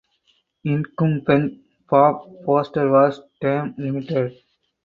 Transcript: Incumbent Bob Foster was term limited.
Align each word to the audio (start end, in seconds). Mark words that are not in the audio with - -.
Incumbent 0.63 1.59
Bob 1.87 2.27
Foster 2.43 2.89
was 2.89 3.21
term 3.39 3.75
limited. 3.77 4.35